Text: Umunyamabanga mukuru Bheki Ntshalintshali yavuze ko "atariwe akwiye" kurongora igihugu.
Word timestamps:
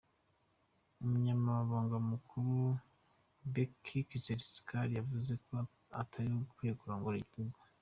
Umunyamabanga 1.03 1.95
mukuru 2.11 2.55
Bheki 3.53 3.97
Ntshalintshali 4.19 4.93
yavuze 4.99 5.31
ko 5.45 5.53
"atariwe 6.01 6.39
akwiye" 6.45 6.73
kurongora 6.79 7.17
igihugu. 7.19 7.57